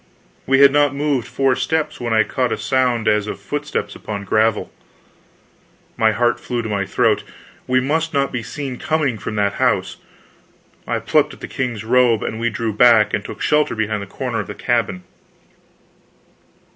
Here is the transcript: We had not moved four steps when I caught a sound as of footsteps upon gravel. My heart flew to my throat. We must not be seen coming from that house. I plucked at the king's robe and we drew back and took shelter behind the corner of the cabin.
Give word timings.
We 0.47 0.61
had 0.61 0.71
not 0.71 0.95
moved 0.95 1.27
four 1.27 1.55
steps 1.55 1.99
when 2.01 2.11
I 2.11 2.23
caught 2.23 2.51
a 2.51 2.57
sound 2.57 3.07
as 3.07 3.27
of 3.27 3.39
footsteps 3.39 3.95
upon 3.95 4.23
gravel. 4.23 4.71
My 5.95 6.11
heart 6.11 6.39
flew 6.39 6.63
to 6.63 6.67
my 6.69 6.87
throat. 6.87 7.23
We 7.67 7.79
must 7.79 8.11
not 8.11 8.31
be 8.31 8.41
seen 8.41 8.77
coming 8.79 9.19
from 9.19 9.35
that 9.35 9.53
house. 9.61 9.97
I 10.87 10.97
plucked 10.97 11.35
at 11.35 11.39
the 11.39 11.47
king's 11.47 11.83
robe 11.85 12.23
and 12.23 12.39
we 12.39 12.49
drew 12.49 12.73
back 12.73 13.13
and 13.13 13.23
took 13.23 13.43
shelter 13.43 13.75
behind 13.75 14.01
the 14.01 14.07
corner 14.07 14.39
of 14.39 14.47
the 14.47 14.55
cabin. 14.55 15.03